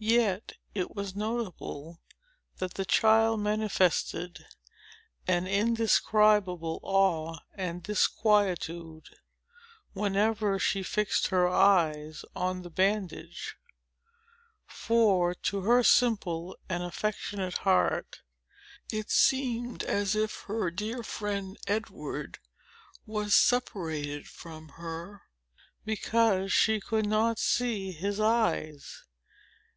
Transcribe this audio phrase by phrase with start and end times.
[0.00, 2.00] Yet it was noticeable,
[2.58, 4.44] that the child manifested
[5.26, 9.08] an indescribable awe and disquietude,
[9.94, 13.56] whenever she fixed her eyes on the bandage;
[14.66, 18.22] for to her simple and affectionate heart,
[18.92, 22.38] it seemed as if her dear friend Edward
[23.06, 25.22] was separated from her,
[25.84, 29.04] because she could not see his eyes.